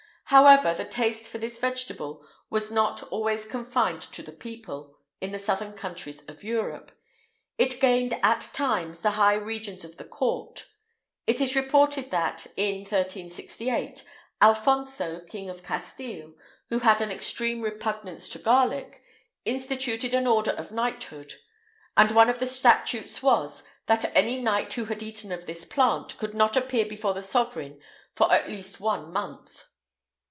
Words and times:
[IX 0.33 0.43
188] 0.43 0.63
However, 0.63 0.77
the 0.85 0.89
taste 0.89 1.27
for 1.27 1.37
this 1.39 1.59
vegetable 1.59 2.25
was 2.49 2.71
not 2.71 3.03
always 3.11 3.43
confined 3.45 4.01
to 4.01 4.23
the 4.23 4.31
people, 4.31 4.95
in 5.19 5.33
the 5.33 5.37
southern 5.39 5.73
countries 5.73 6.23
of 6.23 6.41
Europe; 6.41 6.93
it 7.57 7.81
gained, 7.81 8.13
at 8.23 8.49
times, 8.53 9.01
the 9.01 9.09
high 9.19 9.33
regions 9.33 9.83
of 9.83 9.97
the 9.97 10.05
court. 10.05 10.67
It 11.27 11.41
is 11.41 11.53
reported 11.53 12.11
that, 12.11 12.47
in 12.55 12.77
1368, 12.85 14.05
Alphonso, 14.41 15.19
King 15.19 15.49
of 15.49 15.63
Castile, 15.63 16.31
who 16.69 16.79
had 16.79 17.01
an 17.01 17.11
extreme 17.11 17.61
repugnance 17.61 18.29
to 18.29 18.39
garlic, 18.39 19.03
instituted 19.43 20.13
an 20.13 20.27
order 20.27 20.51
of 20.51 20.71
knighthood; 20.71 21.33
and 21.97 22.11
one 22.11 22.29
of 22.29 22.39
the 22.39 22.47
statutes 22.47 23.21
was, 23.21 23.63
that 23.87 24.15
any 24.15 24.41
knight 24.41 24.71
who 24.75 24.85
had 24.85 25.03
eaten 25.03 25.33
of 25.33 25.45
this 25.45 25.65
plant, 25.65 26.17
could 26.17 26.33
not 26.33 26.55
appear 26.55 26.85
before 26.85 27.13
the 27.13 27.21
sovereign 27.21 27.81
for 28.15 28.31
at 28.31 28.47
least 28.49 28.79
one 28.79 29.11
month. 29.11 29.65